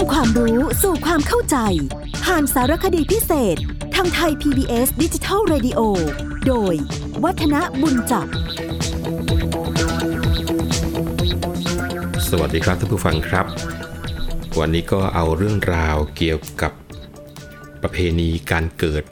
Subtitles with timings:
[0.00, 1.56] ำความรู้สู่ความเข้าใจ
[2.24, 3.56] ผ่านสารคดีพิเศษ
[3.94, 5.80] ทางไทย PBS ดิจิทัล Radio
[6.46, 6.74] โดย
[7.24, 8.26] วัฒนบุญจับ
[12.28, 13.46] สวัสดีครับท่านผู้ฟังครับ
[14.58, 16.72] วันนี้ก็เอาเรื่องราวเกี่ยวกับ
[17.82, 19.04] ประเพณีการเกิด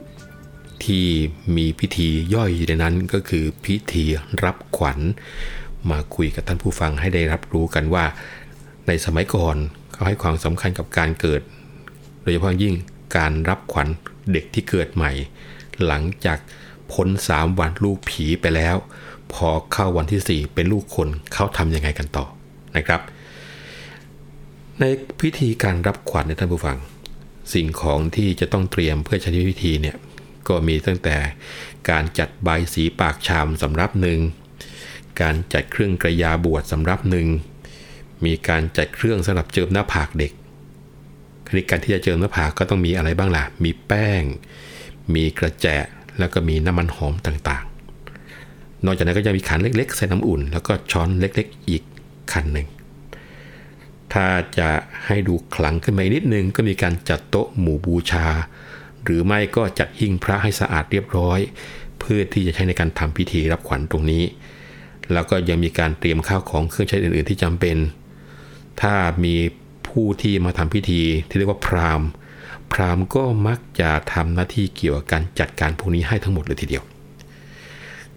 [0.85, 1.05] ที่
[1.55, 4.05] มีพิธีย่อยอยู่ในนั้นก็คือพิธี
[4.43, 4.99] รับขวัญ
[5.91, 8.05] มาคุยกับท่านผู้ฟังให้ได้รับรู้กันว่า
[8.89, 9.55] ในสมัยก่อน
[9.91, 11.41] เขาให้ความสำคัญกับการเกิด
[12.21, 12.75] โดยเฉพาะยิ่ง
[13.17, 13.87] การรับขวัญ
[14.31, 15.11] เด็กที่เกิดใหม่
[15.85, 16.37] หลังจาก
[16.93, 18.75] พ้นสามวันลูกผีไปแล้ว
[19.33, 22.25] พอเข้าวันที่ 4 เป็นลูกคนเขาทำยังไงกันต่อ
[22.77, 23.01] นะครับ
[24.79, 24.83] ใน
[25.21, 26.77] พิธีการรับขวัญในท่านผู้ฟัง
[27.53, 29.97] สิ่งของที่จะต้องเตรียมเพื่อใช้พิธีเนี่ย
[30.47, 31.15] ก็มีตั้งแต่
[31.89, 34.19] การจัดใบสีปากชามสำรับหนึ่ง
[35.21, 37.27] การจัดเครื่องกระยาบวชสำรับหนึ่ง
[38.25, 40.31] มีการจัดเครื่องสำหรับเจิมหน้าผากเด็ก
[41.53, 44.23] ในกการที่จะเจิมหน้าผากก็ต้องมีอะไรบ้างล่ะ มีแป้ง
[45.15, 45.67] มีกระแจ
[46.19, 51.83] แล้วก็มีน้ำมันหอมต่างๆ นอกจากนั้นก็จะมีขันเล็กๆ ใส่น้ำอุ่น แล้วก็ช้อนเล็กๆ อีก
[52.33, 52.67] ขันหนึ่ง
[54.13, 54.25] ถ้า
[54.57, 54.69] จะ
[55.05, 58.27] ให้ดูขลังขึ้นมาอีกนิดนึง ก็มีการจัดโต๊ะหมู่บูชา
[59.03, 61.39] หรือไม่ก็จัดหิ้งพระให้สะอาดเรียบร้อย
[61.99, 64.23] เพื่อที่จะใช้ในการทำพิธีรับขวัญตรงนี้
[65.13, 67.77] แล้วก็ยังมีการเตรียมข้าวของเครื่องใช้อื่น ๆ ที่จำเป็น
[68.81, 69.35] ถ้ามี
[69.87, 72.09] ผู้ที่มาทำพิธีที่เรียกว่าพราหมณ์
[72.71, 76.83] พราหมณ์ก็มักจะทำหน้าที่เกี่ยวกับการจัดการพวกนี้ให้ทั้งหมดเลยทีเดียว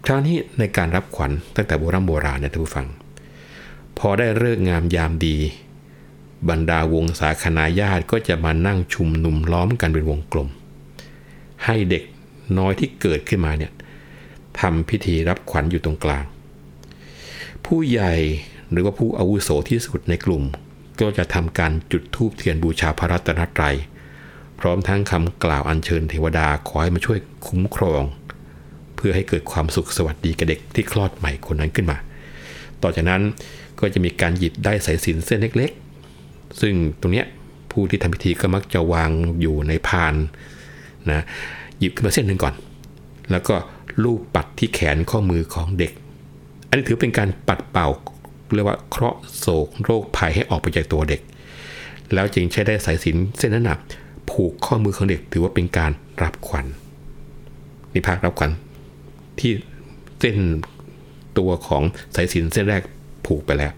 [0.05, 2.87] คราวนี้ในการรับขวัญตั้งแต่โบราณโบราณเนี่ยท่านผู้ฟัง
[3.97, 5.37] พอได้เลิกงามยามดี
[6.49, 10.49] บรรดาวงศาคณาญาติก็จะมานั่งชุมนุมล้อมกันเป็นวงกลม
[11.65, 12.03] ให้เด็ก
[12.57, 13.71] น้อยที่เกิดขึ้นมาเนี่ย
[14.59, 16.23] ทำพิธีรับขวัญอยู่ตรงกลาง
[17.65, 18.13] ผู้ใหญ่
[18.73, 20.43] หรือว่าผู้อาวุโสที่สุดในกลุ่ม
[21.01, 23.75] ก็จะทำการจุดธูปเทียนบูชาพระรัตนตรัย
[24.59, 28.03] พร้อมทั้งคำกล่าวอัญเชิญเทวดาขอให้มาช่วยคุ้มครอง
[28.95, 31.97] เพื่อให้เกิดความสุขสวัสดีกับเด็กที่คลอดใหม่คนนั้นขึ้นมา
[32.83, 33.21] ต่อจากนั้น
[33.79, 37.25] ก็จะมีการหยิบได้สายสินเส้นเล็กๆ ซึ่งตรงเนี้ย
[37.71, 40.13] ผู้ที่ทำพิธีก็มักจะวางอยู่ในพาน
[41.11, 41.23] นะ
[41.79, 42.53] หยิบขึ้นมาเส้นหนึ่งก่อน
[43.31, 43.55] แล้วก็
[44.03, 45.91] ลูบปัดที่แขนข้อมือของเด็ก
[46.67, 47.87] อันนี้ถือเป็นการปัดเป่า
[48.55, 51.21] เรียกว่าเคราะห์โศกโรคภัยให้ออกไปจากตัวเด็ก
[52.13, 53.77] แล้วจึงใช้ได้สายสินเส้นนั้นนะ
[54.29, 55.91] ผูกข้อมือของเด็กถือว่าเป็นการ
[56.23, 56.65] รับขวัญ
[57.93, 58.51] นี่ภาครับขวัญ
[59.39, 59.51] ที่
[60.19, 60.37] เส้น
[61.37, 61.83] ตัวของ
[62.15, 62.81] สายสินเส้นแรก
[63.25, 63.71] ผูกไปแล้ว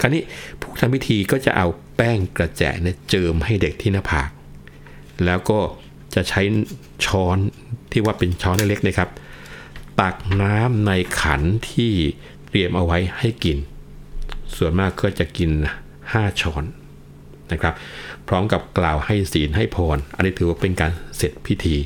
[0.00, 0.22] คราวนี้
[0.60, 1.66] ผู้ทำพิธีก็จะเอา
[1.96, 4.30] แป้งกระแจเนี่ยเจิมให้เด็กที่หน้าผาก
[5.24, 5.58] แล้วก็
[6.14, 6.40] จะใช้
[7.06, 7.38] ช้อน
[7.92, 9.10] ที่ว่าเป็นช้อนเล็กๆนะครับ
[10.00, 11.92] ตักน้ำในขันที่
[12.48, 13.58] เตรียมเอาไว้ให้กิน
[14.56, 15.50] ส่วนมากก็จะกิน
[15.96, 16.64] 5 ช้อน
[17.52, 17.74] นะครับ
[18.28, 21.76] พร้อมกับกล่าวให้ศีลให้พร อันนี้ถือว่าเป็นการเสร็จพิธี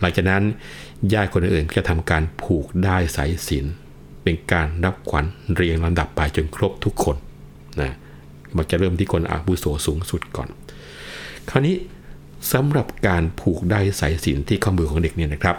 [0.00, 0.42] หลังจากนั้น
[1.12, 3.64] ญาติคนอื่นก็ทำการผูกได้สายศีล
[4.22, 5.24] เป็นการรับขวัญ
[5.54, 7.16] เรียงลำดับไปจนครบทุกคน
[7.80, 7.94] นะ
[8.56, 10.48] มันจะเริ่มที่คนอาบุโสสูงสุดก่อน
[11.50, 11.76] คราวนี้
[12.52, 15.56] สำหรับการผูกได้สายสิญจนที่ข้อมือของเด็กเนี่ยนะครับ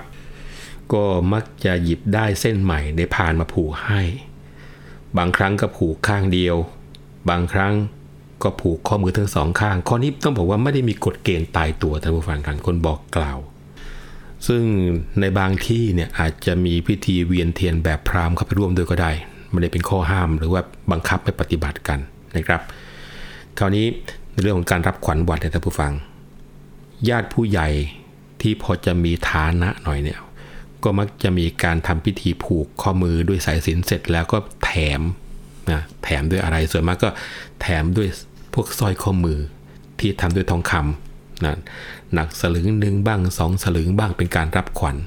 [0.94, 1.04] ก็
[1.34, 4.02] มักจะหยิบได้เส้นใหม่ในพานมาผูกให้
[5.18, 6.56] บางครั้งก็ผูกข้างเดียว
[7.30, 7.74] บางครั้ง
[8.44, 13.40] ก็ผูกข้อมือทั้งสองข้าง ข้อนี้ต้องบอกว่าไม่ได้มีกฎเกณฑ์ตายตัวท่านผู้ฟังกันคนบอกกล่าว
[14.48, 14.64] ซึ่ง
[15.20, 19.12] ในบางที่เนี่ยอาจจะมีพิธีเวียนเทียนแบบพราหมณ์เข้าไปร่วมด้วยก็ได้
[19.50, 20.62] ไม่ได้เป็นข้อห้ามหรือว่า
[20.92, 22.00] บังคับให้ปฏิบัติกัน
[22.36, 22.62] นะครับ
[23.58, 23.86] คราวนี้
[24.32, 25.94] ในเรื่องของการรับขวัญวัดเท่านผู้ฟัง
[27.10, 27.70] ญาติผู้ใหญ่
[28.42, 30.20] ที่พอจะมีฐานะหน่อยเนี่ย
[30.84, 34.38] ก็มักจะมีการทำพิธีผูกข้อมือด้วยสายสิญจนเสร็จแล้วก็
[34.72, 35.02] ถม
[35.72, 37.10] นะแถมด้วยอะไรส่วนมากก็
[37.62, 38.08] แถมด้วย
[38.54, 39.40] พวกสร้อยข้อมือ
[40.00, 41.56] ที่ทำด้วยทองคำนะ
[42.14, 44.98] หนักสลึงหนึ่งบ้างสองสลึงบ้างเป็นการรับขวัญ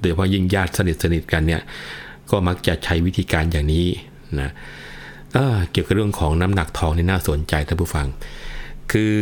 [0.00, 1.62] โดยเฉพาะยิ่งญาติสนิทสนิทกันเนี่ย
[2.30, 3.86] ก็มักจะใช้วิธีการอย่างนี้
[4.40, 4.50] นะ
[5.70, 8.06] เกี่ยวกับเรื่องของน้ำหนักทองนี่น่าสนใจท่านผู้ฟัง
[8.92, 9.16] คือ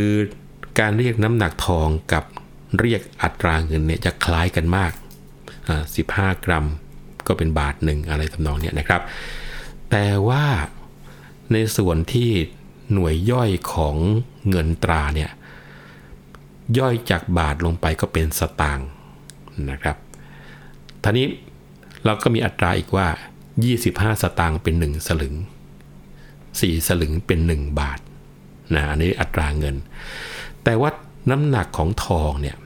[0.80, 2.24] การเรียกน้ำหนักทองกับ
[2.80, 4.92] เรียกอัตราเงินเนี่ยจะคล้ายกันมาก
[5.68, 6.66] 15 กรัม
[7.26, 9.02] ก็เป็นบาทหนึ่งอะไรทำนองเนี้ยนะครับ
[9.96, 10.46] แต่ว่า
[11.52, 12.30] ในส่วนที่
[12.92, 13.96] หน่วยย่อยของ
[14.48, 15.30] เงินตราเนี่ย
[16.78, 18.88] ย่อยจากบาทลงไปก็เป็นสตางค์
[19.70, 19.96] นะครับ
[21.02, 21.26] ท่านี้
[22.04, 23.08] เราก็มีอัตราอีกว่า
[23.64, 25.34] 25 สตางค์เป็น 1 สลึง
[26.10, 27.98] 4 สลึงเป็น 1 บาท
[28.74, 29.76] นะอันนี้อัตราเงิน
[30.64, 30.90] แต่ว่า
[31.30, 32.56] น้ำหนักของทองเนี่ย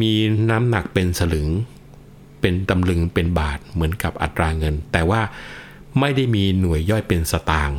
[0.00, 0.12] มี
[0.50, 1.48] น้ำหนักเป็นสลึง
[2.40, 5.22] เป็นตำลึงเป็นบาทเหมือนกับอัตราเงิน แต่ว่า
[5.98, 7.78] ไม่ได้มีหน่วยย่อยเป็นสตางค์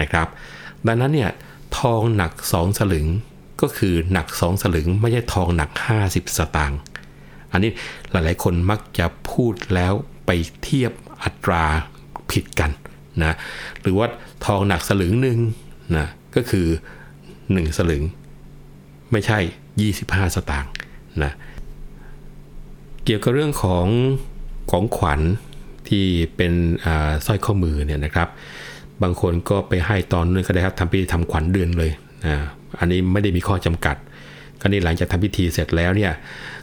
[0.00, 0.26] นะครับ
[0.86, 1.30] ดังนั้นเนี่ย
[1.78, 3.06] ทองหนักสองสลึง
[3.60, 5.70] ก็คือหนักสองสลึง ไม่ใช่ทองหนัก
[6.04, 6.78] 50 สตางค์
[7.52, 7.70] อันนี้
[8.10, 9.92] หลายๆคนมักจะพูดแล้ว
[10.26, 10.30] ไป
[10.62, 10.92] เทียบ
[11.22, 11.64] อัตรา
[12.30, 12.70] ผิดกัน
[13.22, 13.36] นะ
[13.80, 14.06] หรือว่า
[14.46, 15.38] ทองหนักสลึงหนึ่ง
[15.96, 16.06] นะ
[16.36, 16.66] ก็คือ
[17.22, 18.02] 1 สลึง
[19.12, 19.38] ไม่ใช่
[19.86, 20.70] 25 สตางค์
[21.24, 21.32] นะ
[23.04, 23.86] เกี่ยวกับเรื่องของ
[24.70, 25.20] ของขวัญ
[25.88, 26.52] ที่เป็น
[27.26, 28.28] สร้อยข้อมือเนี่ยนะครับ
[29.02, 31.90] บางคนก็ไปให้ตอนนึงก็ได้ครับทำพิธีทำขวัญเดือนเลย
[32.26, 32.36] นะ
[32.78, 33.96] อันนี้ไม่ได้มีข้อจำกัด
[34.60, 36.12] คราวนี้หลังจากทำพิธีเสร็จแล้วเนี่ย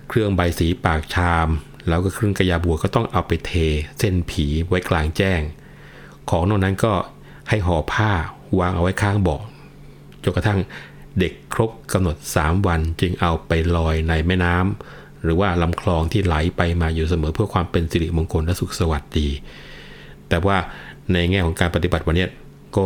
[0.07, 1.47] เครื่องใบสีปากชาม
[1.88, 3.51] แล้วก็เครื่องกระยาบัวก็ต้องเอาไปเท
[4.00, 5.41] เส้นผีไว้กลางแจ้ง
[6.29, 6.94] ของนอกนั้นก็
[7.50, 8.12] ให้ห่อผ้า
[8.59, 9.41] วางเอาไว้ข้างเบาะ
[10.24, 10.59] จนกระทั่ง
[11.19, 19.27] เด็กครบกำหนด 3 วันจึงเอาไปลอยในแม่น้ำ หรือว่าลำคลองที่ไหลไปมาอยู่เสมอเพื่อความเป็นสิริมงคลและสุขสวัสดี
[20.29, 20.57] แต่ว่า
[21.13, 22.27] ในแง่ของการปฏิบัติวันนี้
[22.77, 22.85] ก็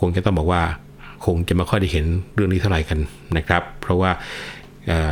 [0.00, 0.62] คงจะต้องบอกว่า
[1.26, 2.98] คงจะไม่ค่อยได้เห็นเรื่องนี้เท่าไหร่กัน
[3.36, 4.10] นะครับ เพราะว่า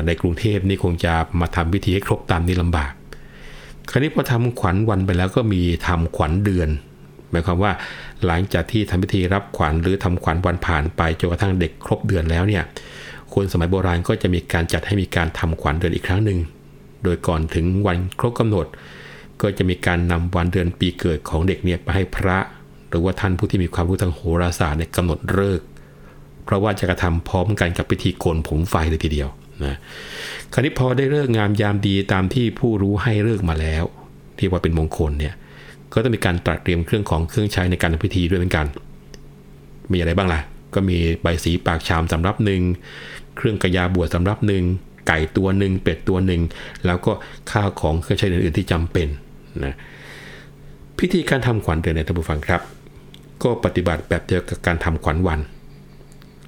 [0.07, 2.93] ในกรุงเทพนี่คงจะมาทำพิธีให้ครบตามนี้ลำบาก
[3.91, 6.69] คราวนี้พอทำขวัญวันไปแล้วก็มีทำขวัญเดือน
[7.31, 7.73] หมายความว่า
[8.27, 12.63] หลังจากที่ทำพิธีรับขวัญหรือทำขวัญวันผ่านไปจนกระทั่งเด็กครบเดือนแล้วเนี่ย
[13.35, 16.39] คนสมัยโบราณก็จะมีการจัดให้มีการทำขวัญเดือนอีกครั้งหนึ่ง
[17.05, 18.67] โดยก่อนถึงวันครบกำหนด
[19.43, 22.39] ก็จะมีการนำวันเดือนปีเกิดของเด็กเนี่ยไปให้พระ
[22.89, 25.61] หรือว่าท่านผู้ที่มีความรู้ทางโหราศาสตร์เนี่ยกำหนดเลิก
[26.45, 29.29] เพราะว่าจะกระทำพร้อมกันกับพิธีโกนผมไฟเลยทีเดียว
[29.65, 29.77] นะ
[30.53, 33.85] คราวนี้พอได้เลิกงามยามดีตามที่ผู้รู้ให้เลิกมาแล้ว
[34.39, 35.35] ที่ว่าเป็นมงคลเนี่ย
[35.93, 38.67] ก็ต้องมีการตรัสเตรียมเครื่องของเครื่องใช้ในการทำพิธีด้วยเหมือนกัน
[39.93, 40.41] มีอะไรบ้างล่ะ
[40.75, 42.63] ก็มีใบสีปากชามสำรับหนึ่ง
[43.37, 44.65] เครื่องกระยาบวชสำรับหนึ่ง
[45.09, 46.41] ไก่ตัวหนึ่งเป็ดตัวหนึ่ง
[46.87, 47.13] แล้วก็
[47.53, 49.09] ข้าวของเครื่องใช้อื่นๆที่จำเป็น
[49.65, 49.75] นะ
[50.99, 52.63] พิธีการทำขวัญเดือนในท่านผู้ฟังครับ
[53.43, 55.41] ก็ปฏิบัติแบบเดียวกับการทำขวัญวัน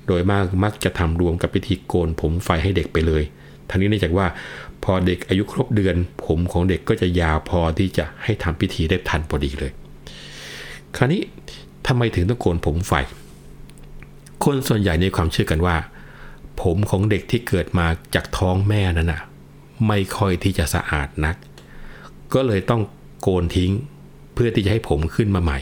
[0.07, 3.23] โดยมากมักจะทำรวมกับพิธีโกนผมไฟให้เด็กไปเลย
[3.69, 4.27] ทั้งนี้เนื่องจากว่า
[4.85, 9.73] พอเด็กอายุครบเดือน ผมของเด็กก็จะยาวพอที่จะให้ทำพิธีได้ทันพอดีเลย
[10.97, 11.23] คราวนี้
[11.87, 12.93] ทำไมถึงต้องโกนผมไฟ
[14.45, 15.77] คนส่วนใหญ่ในความเชื่อกันว่า
[16.63, 19.23] ผมของเด็กที่เกิดมาจากท้องแม่นั้นนะ
[19.89, 21.37] ไม่ค่อยที่จะสะอาดนัก
[22.35, 22.83] ก็เลยต้อง
[23.23, 23.73] โกนทิ้ง
[24.35, 25.59] เพื่อที่จะให้ผมขึ้นมาใหม่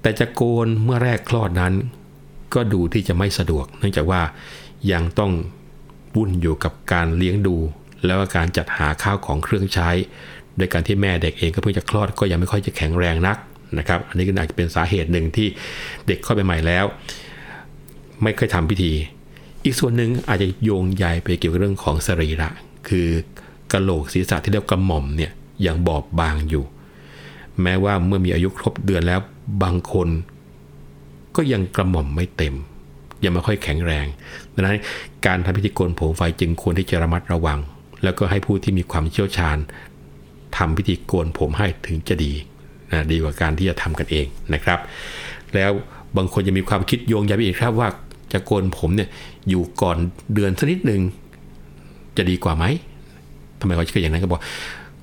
[0.00, 1.74] แต่จะโกนเมื่อแรกคลอดนั้น
[2.54, 4.22] ก็ดูที่จะไม่สะดวก เนื่องจากว่า
[4.92, 5.32] ยังต้อง
[6.16, 7.56] วุ่นอยู่กับการเลี้ยงดู
[8.04, 9.90] แล้วก็การจัดหาข้าวของเครื่องใช้
[10.56, 13.36] โดยการที่แม่เด็กเองก็เพิ่งจะคลอดก็ยังไม่ค่อยจะแข็งแรงนัก
[13.78, 15.48] นะครับ อันนี้ก็อาจจะเป็นสาเหตุหนึ่งที่
[16.06, 16.84] เด็กคลอดใหม่แล้ว
[18.22, 18.92] ไม่เคยทำพิธี
[19.64, 22.48] อีกส่วนหนึ่งอาจจะโยงใยไปเกี่ยวกับเรื่องของสรีระ
[22.88, 23.08] คือ
[23.72, 25.32] กระโหลกศีรษะที่เรียกกระหม่อมเนี่ย
[25.66, 26.64] ยังบอบบางอยู่
[27.62, 29.20] แม้ว่าเมื่อมีอายุครบเดือนแล้ว
[29.62, 30.08] บางคน
[31.36, 32.54] ก็ยังกระหม่อมไม่เต็ม
[33.24, 34.06] ยังไม่ค่อยแข็งแรง
[34.54, 34.78] ดังนั้น
[35.26, 37.58] การทำพิธีโกนผมไฟจึงควรที่จะระมัดระวัง
[38.04, 39.56] แล้วก็ให้ผู้ที่มีความเชี่ยวชาญ
[40.56, 42.32] ทำพิธีโกนผมให้ถึงจะดี
[42.90, 44.78] นะดีกว่าการที่จะทำกันเองนะครับ
[45.54, 45.70] แล้ว
[46.16, 47.88] บางคนยังมีความคิดโยงใยไปอีกครับว่า
[48.34, 49.08] จะโกนผมเนี่ย
[49.48, 49.96] อยู่ก่อน
[50.34, 51.00] เดือนสักนิดหนึ่ง
[52.16, 52.64] จะดีกว่าไหม
[53.60, 54.42] ทำไมเขาคิดอย่างนั้นก็บอก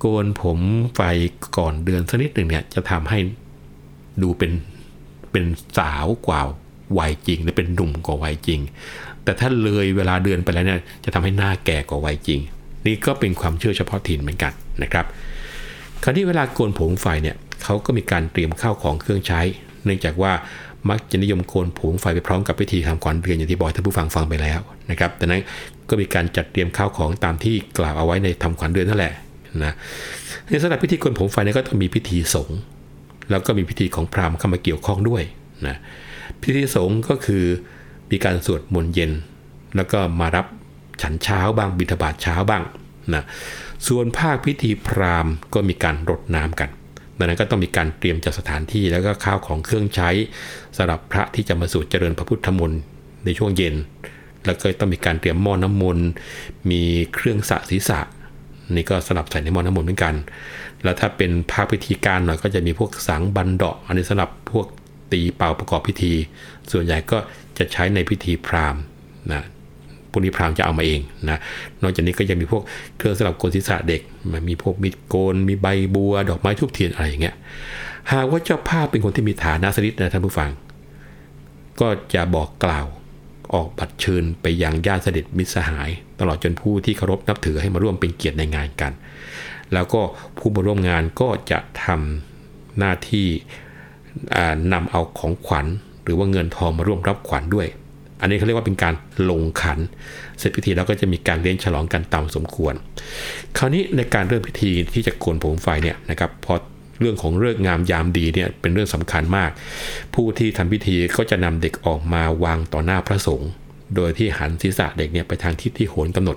[0.00, 0.58] โกนผม
[0.94, 1.00] ไฟ
[1.58, 3.18] ก่อนเดือนสักนิดหนึ่งเนี่ยจะทำให้
[4.22, 4.52] ดูเป็น
[5.30, 5.44] เป็น
[5.78, 6.40] สาวกว่า
[6.98, 8.60] วัยจริง หรือเป็นหนุ่มกว่าวัยจริง
[9.24, 12.40] แต่ถ้าเลยเวลาเดือนไปแล้วเนี่ยจะทำให้หน้าแก่กว่าวัยจริง
[12.86, 14.52] นี่ก็เป็นความเชื่อเฉพาะถิ่นเหมือนกัน
[14.82, 15.06] นะครับ
[16.02, 19.40] คราวนี้เวลาโกนผมไฟเนี่ยเขาก็มีการเตรียมข้าวของเครื่องใช้
[19.84, 20.32] เนื่องจากว่า
[20.90, 24.60] มักจะนิยมโกนผมไฟไปพร้อมกับพิธีทำขวัญเรือนอย่างที่บอกท่านผู้ฟังฟังไปแล้ว
[24.90, 25.42] นะครับดังนั้น
[25.88, 29.14] ก็มีการจัดเตรียมข้าวของตามที่กล่าวเอาไว้ในทำขวัญเรือนนั่นแหละ
[29.64, 29.72] นะ
[30.48, 32.58] ในสำหรับพิธีโกนผมไฟนี่ก็ต้องมีพิธีสงฆ์
[33.30, 35.22] แล้วก็มีพิธีของพราหมณ์เข้ามาเกี่ยวข้องด้วย
[35.66, 35.76] นะ
[36.42, 37.44] พิธีสงฆ์ก็คือ
[38.10, 39.12] มีการสวดมนต์เย็น
[39.76, 40.46] แล้วก็มารับ
[41.02, 42.62] ฉันเช้าบ้างบิณฑบาตเช้าบ้าง
[43.14, 43.24] นะ
[43.88, 46.70] ส่วนภาคพิธีพราหมณ์ก็มีการรดน้ำกัน
[47.18, 50.10] ดังนั้นก็ต้องมีการเตรียมจัดสถานที่แล้วก็ข้าวของเครื่องใช้
[50.76, 52.80] สำหรับพระที่จะมาสวดเจริญพระพุทธมนต์
[53.24, 53.74] ในช่วงเย็น
[54.44, 56.06] แล้วก็ต้องมีการเตรียมหม้อน้ำมนต์
[56.70, 56.82] มี
[57.14, 58.00] เครื่องสะศีรษะ
[58.74, 60.14] นี่ก็สลับใส่ในหม้อน้ำมนต์เหมือนกัน
[60.82, 64.66] แล้วถ้าเป็นภาคพิธีการหน่อยก็จะมีพวกสังบันดาะอันนี้สำหรับพวก
[65.12, 66.12] ตีเป่าประกอบพิธี
[66.72, 67.18] ส่วนใหญ่ก็
[67.58, 68.82] จะใช้ในพิธีพราหมณ์
[69.32, 69.42] นะ
[70.12, 71.00] พวกนี้พราหมณ์จะเอามาเอง
[71.30, 71.38] นะ
[71.82, 72.62] นอกจากนี้ก็ยังมีพวก
[72.96, 74.00] เครื่องสำหรับโกนศีรษะเด็ก
[74.32, 77.36] มันมีพวกมีดโกน มีใบบัว ดอกไม้ทุบเทียนอะไรอย่างเงี้ย
[78.12, 80.50] หากว่าเจ้าภาพเป็นคนที่มีฐานะสนิทนะท่านผู้ฟัง
[81.80, 82.86] ก็จะบอกกล่าว
[83.54, 85.90] ออกบัตรเชิญไปยังญาติสด็จมิตรสหาย
[86.20, 88.92] ตลอดจนผู้ที่เคารพนับถือให้มาร่วมเป็นเกียรติในงานกัน
[89.72, 90.00] แล้วก็
[90.36, 93.26] ผู้มาร่วมงานก็จะทำหน้าที่
[94.72, 95.66] นำเอาของขวัญ
[96.02, 97.68] หรือว่าเงินทองมาร่วมรับขวัญด้วย
[98.22, 98.94] อันนี้เขาเรียกว่าเป็นการ
[99.30, 99.78] ลงขัน
[100.38, 102.74] เสร็จพิธีแล้วก็จะมีการเลี้ยงฉลองกันตามสมควร
[103.58, 106.54] คราวนี้ในการเริ่มพิธีที่จะโกนผมไฟเนี่ยนะครับพอ
[107.00, 109.50] เรื่องของเรื่องามยามดีเนี่ยเป็นเรื่องสำคัญมาก
[110.14, 113.50] ผู้ที่ทำพิธีก็จะนำเด็กออกมาวางต่อหน้าพระสงฆ์
[113.96, 116.36] โดยที่หันศีรษะเด็กเนี่ยไปทางทิศที่โหนกำหนด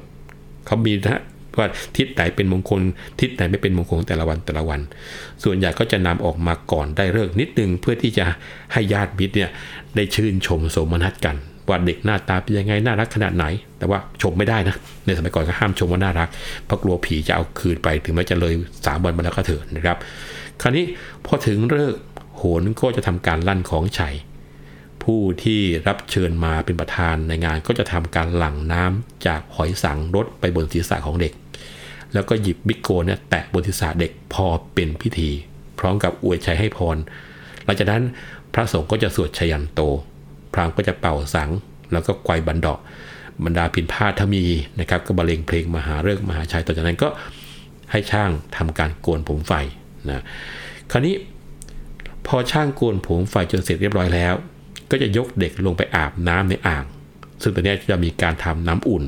[0.66, 1.22] เขามีนะ
[1.58, 2.82] ว่าทิศไหนเป็นมงคล
[3.20, 4.82] ทิศไหนไม่เป็นมงคลแต่ละวันแต่ละวัน
[5.44, 8.26] ส่วนใหญ่ก็จะนำออกมาก่อนได้เลิกนิดนึงเพื่อที่จะ
[8.74, 9.50] ให้ญาติมิตรเนี่ย
[9.96, 11.36] ได้ชื่นชมสมนัตกัน
[11.70, 13.46] ว่าเด็กหน้าตาเป็นยังไงน่ารักขนาดไหน
[13.78, 16.30] แต่ว่าชมไม่ได้นะในสมัยก่อนก็ห้ามชมว่าน่ารัก
[16.66, 18.54] เพราะกลัวผีจะเอาคืนไปถึงแม้จะเลย
[18.86, 19.98] สามวันมาแล้วก็เถิดนะครับ
[20.62, 20.86] คราวนี้
[21.26, 21.96] พอถึงเลิก
[22.36, 24.16] โหนก็จะทำการลั่นของชัย
[25.04, 31.34] ผู้ที่รับเชิญมาเป็นประธานในงานก็จะทำการหลั่งน้ำจากหอยสังรถไปบนศีรษะของเด็ก
[32.14, 35.30] แล้วก็หยิบบิ๊กโกเนี่ยแตะบนศีรษะเด็กพอเป็นพิธี
[35.80, 36.98] พร้อมกับอวยชัยให้พร
[37.66, 38.04] หลังจากนั้น
[38.54, 39.82] พระสงฆ์ก็จะสวดชยันโต
[40.56, 41.50] พรามก็จะเป่าสัง
[41.92, 42.80] แล้วก็ไกวบันดอก
[43.46, 44.44] บรรดาพินพาถ้ามี
[44.80, 47.10] นะครับก็บรรเลงเพลงมหาเริกมหาชัยต่อจากนั้นก็
[47.92, 49.54] ให้ช่างทำการโกนผมไฟ
[50.10, 50.24] นะ
[50.92, 51.16] คราวนี้
[52.28, 54.34] พอช่างโกนผมไฟจนเสร็จเรียบร้อยแล้ว
[54.92, 56.84] ก็จะยกเด็กลงไปอาบน้ำในอ่าง
[57.42, 59.04] ซึ่งตอนนี้จะมีการทำน้ำอุ่น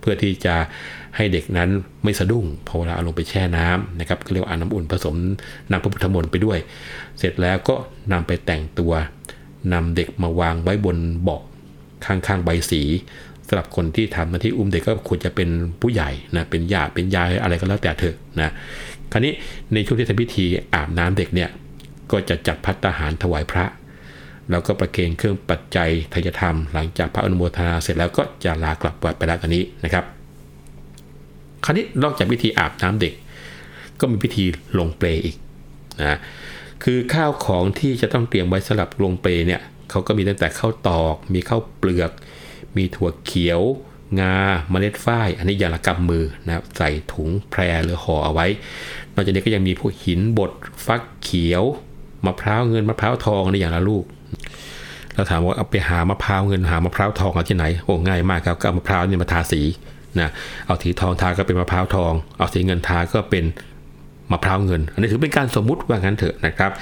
[0.00, 0.54] เพื่อที่จะ
[1.16, 1.70] ให้เด็กนั้น
[2.04, 5.16] ไม่สะดุ้งพอเวลาเอาลงไปแช่น้ำนะครับเรียกว่าน้ำอุ่นผสม
[5.70, 6.58] น้ำพระพุทธมนต์ไปด้วย
[7.18, 7.74] เสร็จแล้วก็
[8.12, 8.92] นำไปแต่งตัว
[9.72, 11.42] นำเด็กมาวางไว้บนเบาะ
[12.06, 12.82] ข้างๆใบสี
[13.48, 15.48] สำหรับคนที่ทำหน้าที่อุ้มเด็กก็ควรจะเป็น
[15.80, 18.50] ผู้ใหญ่นะเป็นญาติเป็นยายอะไรก็แล้วแต่เถอะนะ
[19.12, 19.32] คราวนี้
[19.72, 21.50] ในช่วงที่ทำพิธีอาบน้ำเด็กเนี่ย
[22.10, 23.64] ก็จะจัดพัตตาหารถวายพระ
[24.50, 30.04] แล้วก็ประเคนเครื่องปัจจัยทายธรรม หลังจากพระอนุโมทนาเสร็จแล้วก็จะลากลับวัดไปแล้วตอนนี้นะครับ
[31.64, 33.14] คราวนี้นอกจากพิธีอาบน้ำเด็ก
[34.00, 34.44] ก็มีพิธี
[34.78, 35.36] ลงเปลอีก
[36.00, 36.18] นะ
[36.84, 42.10] คือข้าวของที่จะต้องเตรียมไว้สำหรับลงเปลเนี่ยเขาก็มีตั้งแต่ข้าวตอก มีข้าวเปลือก
[42.76, 43.60] มีถั่วเขียว
[44.20, 44.36] งา
[44.70, 48.46] เมล็ดฝ้าย อันนี้อย่างละกำมือนะใส่ถุงแพรหรือห่อเอาไว้
[49.14, 50.50] นอกจากนี้ก็ยังมีพวกหินบด
[50.86, 51.64] ฟักเขียว
[52.26, 54.04] มะพร้าวเงินมะพร้าวทองนี่อย่างละลูก
[55.14, 59.62] เราถามว่าเอาไปหามะพร้าวเงินหามะพร้าวทองเอาที่ไหนโอ้ง่ายมากครับก็เอามะพร้าวนี่มาทาสี
[60.20, 60.28] นะ
[60.66, 63.44] เอาสีทองทาก็เป็นมะพร้าวทอง เอาสีเงินทาก็เป็น
[64.30, 66.72] มะพร้าวเงิน อันนี้ถือเป็นการสมมุติว่างั้นเถอะนะครับ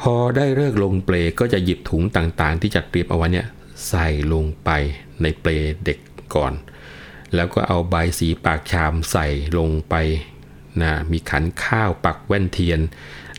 [0.00, 3.46] พอได้เลิกลงเปลก็จะหยิบถุงต่างๆ ที่จัดเตรียมเอาไว้เนี่ย
[3.88, 4.70] ใส่ลงไป
[5.22, 5.50] ในเปล
[5.84, 5.98] เด็ก
[6.34, 6.52] ก่อน
[7.34, 9.26] แล้วก็เอาใบสีปากชามใส่
[9.58, 9.94] ลงไป
[10.82, 12.80] นะมีขันข้าวปักแว่นเทียน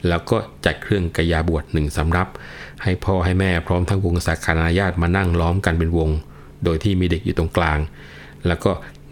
[0.08, 2.28] แล้วก็จัดเครื่องกระยาบวชหนึ่งสำรับ
[2.84, 6.10] ให้พ่อให้แม่พร้อมทั้งวงศาคณาญาติมานั่งล้อมกันเป็นวง
[6.64, 7.80] โดยที่มีเด็กอยู่ตรงกลาง
[8.48, 8.72] แล้วก็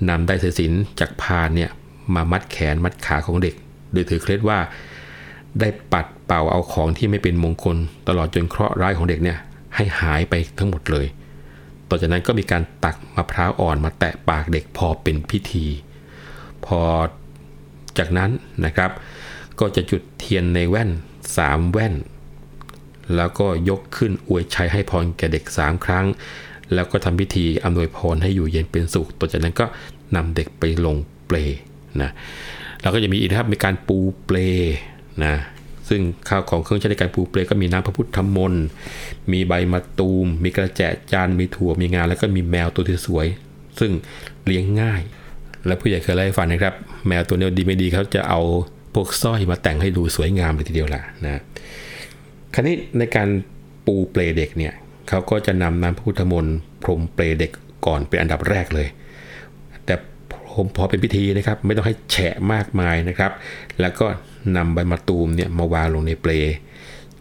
[0.10, 1.70] นำได้สายสิญจากพานเนี่ย
[2.16, 3.56] มามัดแขนมัดขาของเด็ก
[3.94, 4.60] โดยถือเคล็ดว่า
[5.60, 9.38] ได้ปัดเป่าเอาของที่ไม่เป็นมงคล ตลอดจนเคราะห์ร้ายของเด็กเนี่ย
[9.76, 11.08] ให้หายไปทั้งหมดเลย
[11.90, 15.66] ต่อจากนั้นก็มีการตักมะพร้าวอ่อนมาแตะปากเด็กพอเป็นพิธี
[16.66, 16.80] พอ
[17.98, 18.32] จากนั้น
[18.66, 18.92] นะครับ
[19.60, 20.90] ก็จะจุดเทียนในแว่น
[21.32, 21.96] 3 แว่น
[23.16, 26.06] แล้วก็ยกขึ้นอวยชัยให้พรแก่เด็ก 3 ครั้ง
[26.74, 29.66] แล้วก็ทำพิธีอำนวยพรให้อยู่เย็นเป็นสุข ต่อจากนั้นก็
[30.16, 30.98] นำเด็กไปลง
[31.28, 31.38] เปล
[32.02, 32.12] นะ
[32.84, 34.38] แล้วก็จะมีอีกนะครับมีการปูเปล
[35.26, 35.36] นะ
[35.90, 38.66] ซึ่งข้าวของเครื่องใช้ในการปูเปลก็มีน้ำพระพุทธมนต์
[39.32, 43.28] มีใบมะตูม มีกระแจจานมีถั่วมีงาแล้วก็มีแมวตัวที่สวย
[43.80, 43.92] ซึ่ง
[44.46, 45.02] เลี้ยงง่าย
[45.66, 46.76] และผู้ใหญ่เคยเล่าให้ฟังนะครับ
[47.08, 48.42] แมวตัวนี้ดีไม่ดีเขาจะเอา
[48.94, 51.42] พวกสร้อยมาแต่งให้ดูสวยงามเลยทีเดียวล่ะนะ
[52.54, 53.28] คราวนี้ในการ
[53.86, 54.74] ปูเปลเด็กเนี่ย
[55.10, 57.52] เขาก็จะนำน้ำพระพุทธมนต์พรมเปลเด็ก
[57.86, 58.88] ก่อนเป็นอันดับแรกเลย
[60.76, 63.32] พอเป็นพิธีนะครับ ไม่ต้องให้แฉะมากมายนะครับ
[63.82, 64.06] แล้วก็
[64.58, 66.32] นำใบมะตูมเนี่ยมาวางลงในเปล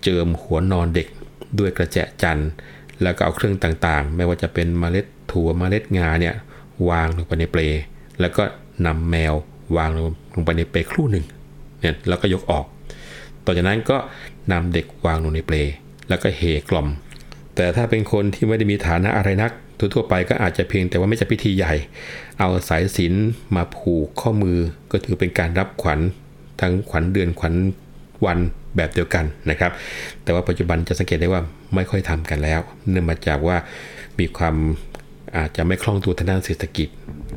[0.02, 1.08] เจิมหัวนอนเด็ก
[1.58, 2.50] ด้วยกระแจจันทร์
[3.02, 6.34] แล้วก็เอาเครื่องต่างๆ ไม่ว่าจะเป็นเมล็ดถั่วเมล็ดงาเนี่ย
[6.88, 7.62] วางลงไปในเปล
[8.20, 8.42] แล้วก็
[8.86, 9.34] นำแมว
[9.76, 9.90] วาง
[10.34, 11.24] ลงไปในเปลครู่หนึ่ง
[11.80, 12.66] เนี่ยแล้วก็ยกออก
[13.44, 13.96] ต่อจากนั้นก็
[14.52, 15.56] นำเด็กวางลงในเปล
[16.08, 16.88] แล้วก็เฮกล่อม
[17.56, 19.52] แต่ถ้าเป็นคนที่ไม่ได้มีฐานะอะไรนัก
[19.94, 21.74] ทั่วๆไปก็อาจจะเพียงแต่ว่าไม่จะพิธีใหญ่
[22.38, 23.14] เอาสายสิญ
[23.56, 24.58] มาผูกข้อมือ
[24.90, 26.00] ก็ถือเป็นการรับขวัญ
[26.60, 27.54] ทั้งขวัญเดือนขวัญ
[28.26, 28.38] วัน
[28.76, 29.72] แบบเดียวกันนะครับ
[30.22, 31.42] แต่ว่าปัจจุบันจะสังเกตได้ว่า
[31.74, 32.60] ไม่ค่อยทำกันแล้ว
[32.90, 33.56] เนื่องมาจากว่า
[34.18, 34.56] มีความ
[35.36, 36.88] อาจจะไม่คล่องตัวทางด้านเศรษฐกิจ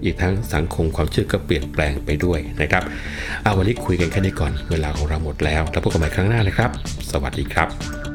[0.04, 2.84] อีกทั้งสังคมความเชื่อก็เปลี่ยนแปลงไปด้วยนะครับ
[3.44, 6.72] เอาวันนี้คุยกันแค่นี้ก่อน เวลาของเราหมดแล้ว แล้วพบกันใหม่ครั้งหน้านะครับ
[7.12, 8.15] สวัสดีครับ